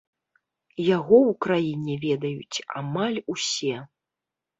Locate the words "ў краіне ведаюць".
1.17-2.63